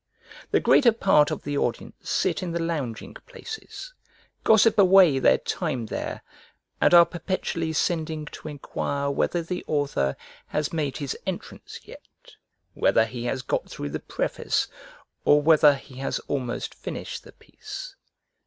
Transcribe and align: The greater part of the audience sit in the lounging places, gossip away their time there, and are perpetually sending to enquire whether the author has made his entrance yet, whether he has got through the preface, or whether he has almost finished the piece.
The 0.49 0.59
greater 0.59 0.91
part 0.93 1.29
of 1.29 1.43
the 1.43 1.59
audience 1.59 2.09
sit 2.09 2.41
in 2.41 2.53
the 2.53 2.59
lounging 2.59 3.13
places, 3.27 3.93
gossip 4.43 4.79
away 4.79 5.19
their 5.19 5.37
time 5.37 5.85
there, 5.85 6.23
and 6.81 6.91
are 6.95 7.05
perpetually 7.05 7.71
sending 7.71 8.25
to 8.25 8.47
enquire 8.47 9.11
whether 9.11 9.43
the 9.43 9.63
author 9.67 10.17
has 10.47 10.73
made 10.73 10.97
his 10.97 11.15
entrance 11.27 11.81
yet, 11.83 12.01
whether 12.73 13.05
he 13.05 13.25
has 13.25 13.43
got 13.43 13.69
through 13.69 13.91
the 13.91 13.99
preface, 13.99 14.67
or 15.23 15.39
whether 15.39 15.75
he 15.75 15.97
has 15.97 16.17
almost 16.27 16.73
finished 16.73 17.23
the 17.23 17.33
piece. 17.33 17.95